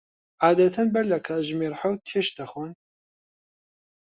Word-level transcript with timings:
عادەتەن 0.45 0.87
بەر 0.95 1.05
لە 1.11 1.19
کاتژمێر 1.27 1.73
حەوت 1.81 1.99
تێشت 2.09 2.33
دەخۆن؟ 2.39 2.71